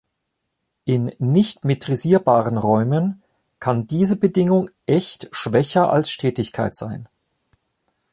[0.85, 3.21] In nicht-metrisierbaren Räumen
[3.59, 7.07] kann diese Bedingung echt schwächer als Stetigkeit sein.